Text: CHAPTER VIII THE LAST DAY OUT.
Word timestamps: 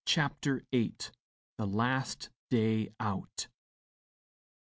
CHAPTER 0.07 0.63
VIII 0.71 0.95
THE 1.59 1.67
LAST 1.67 2.31
DAY 2.49 2.89
OUT. 2.99 3.49